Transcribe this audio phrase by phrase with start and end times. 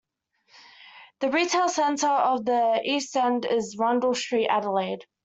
[1.19, 5.05] The retail centre of the East End is Rundle Street, Adelaide.